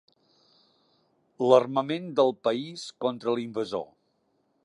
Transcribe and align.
L'armament 1.51 2.09
del 2.21 2.35
país 2.49 2.87
contra 3.07 3.39
l'invasor. 3.41 3.87